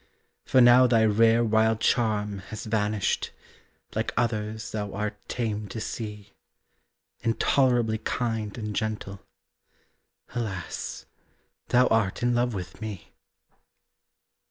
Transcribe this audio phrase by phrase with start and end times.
[0.45, 3.29] For now thy rare wild charm has vanished,
[3.93, 6.33] Like others thou art tame to see,
[7.19, 9.21] Intolerably kind and gentle
[10.29, 11.05] Alas!
[11.67, 13.13] thou art in love with me.